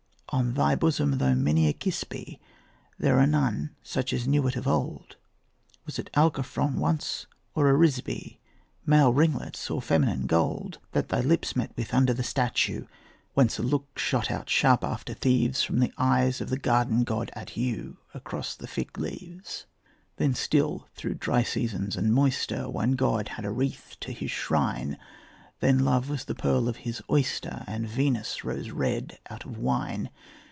On 0.33 0.53
thy 0.53 0.75
bosom 0.75 1.17
though 1.17 1.35
many 1.35 1.67
a 1.67 1.73
kiss 1.73 2.05
be, 2.05 2.39
There 2.97 3.19
are 3.19 3.27
none 3.27 3.75
such 3.83 4.13
as 4.13 4.29
knew 4.29 4.47
it 4.47 4.55
of 4.55 4.65
old. 4.65 5.17
Was 5.85 5.99
it 5.99 6.09
Alciphron 6.13 6.75
once 6.75 7.27
or 7.53 7.67
Arisbe, 7.69 8.37
Male 8.85 9.11
ringlets 9.11 9.69
or 9.69 9.81
feminine 9.81 10.27
gold, 10.27 10.77
That 10.93 11.09
thy 11.09 11.19
lips 11.19 11.53
met 11.57 11.75
with 11.75 11.93
under 11.93 12.13
the 12.13 12.23
statue, 12.23 12.85
Whence 13.33 13.59
a 13.59 13.61
look 13.61 13.99
shot 13.99 14.31
out 14.31 14.49
sharp 14.49 14.85
after 14.85 15.13
thieves 15.13 15.63
From 15.63 15.79
the 15.81 15.91
eyes 15.97 16.39
of 16.39 16.49
the 16.49 16.57
garden 16.57 17.03
god 17.03 17.29
at 17.33 17.57
you 17.57 17.97
Across 18.13 18.55
the 18.55 18.67
fig 18.67 18.97
leaves? 18.97 19.65
Then 20.15 20.33
still, 20.33 20.87
through 20.95 21.15
dry 21.15 21.43
seasons 21.43 21.97
and 21.97 22.13
moister, 22.13 22.69
One 22.69 22.93
god 22.93 23.27
had 23.27 23.43
a 23.43 23.51
wreath 23.51 23.97
to 23.99 24.13
his 24.13 24.31
shrine; 24.31 24.97
Then 25.59 25.85
love 25.85 26.09
was 26.09 26.25
the 26.25 26.33
pearl 26.33 26.67
of 26.67 26.77
his 26.77 27.03
oyster, 27.07 27.63
And 27.67 27.87
Venus 27.87 28.43
rose 28.43 28.71
red 28.71 29.19
out 29.29 29.45
of 29.45 29.59
wine. 29.59 30.09